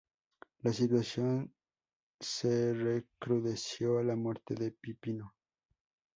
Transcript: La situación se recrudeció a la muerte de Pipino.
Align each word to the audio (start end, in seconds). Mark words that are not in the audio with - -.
La 0.63 0.73
situación 0.73 1.53
se 2.19 2.73
recrudeció 2.73 3.99
a 3.99 4.03
la 4.03 4.15
muerte 4.15 4.55
de 4.55 4.71
Pipino. 4.71 5.35